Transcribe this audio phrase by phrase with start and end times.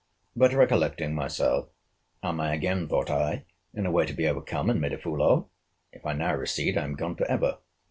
[0.35, 1.69] But, recollecting myself,
[2.23, 5.21] am I again, thought I, in a way to be overcome, and made a fool
[5.21, 7.59] of!—If I now recede, I am gone for ever.